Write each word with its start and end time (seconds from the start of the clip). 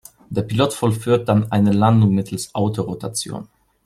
Der 0.31 0.41
Pilot 0.41 0.73
vollführt 0.73 1.29
dann 1.29 1.51
eine 1.51 1.71
Landung 1.71 2.15
mittels 2.15 2.55
Autorotation. 2.55 3.47